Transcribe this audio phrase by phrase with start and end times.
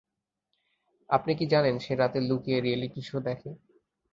[1.09, 3.49] আপনি কি জানেন, সে রাতে লুকিয়ে রিয়েলিটি শো দেখে?